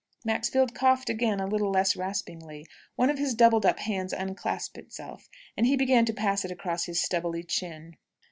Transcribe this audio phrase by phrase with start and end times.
[0.25, 2.65] Maxfield coughed again, a little less raspingly.
[2.95, 6.85] One of his doubled up hands unclasped itself, and he began to pass it across
[6.85, 7.95] his stubbly chin.